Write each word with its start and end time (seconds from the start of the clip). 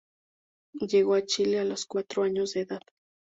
Llegó 0.79 1.13
a 1.13 1.23
Chile 1.27 1.59
a 1.59 1.63
los 1.63 1.85
cuatro 1.85 2.23
años 2.23 2.53
de 2.53 2.61
edad. 2.61 2.81